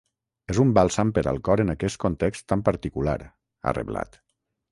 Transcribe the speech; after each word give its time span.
És 0.53 0.59
un 0.61 0.69
bàlsam 0.77 1.11
per 1.17 1.23
al 1.31 1.41
cor 1.49 1.63
en 1.65 1.73
aquest 1.75 2.01
context 2.05 2.47
tan 2.53 2.65
particular, 2.71 3.17
ha 3.71 3.77
reblat. 3.81 4.19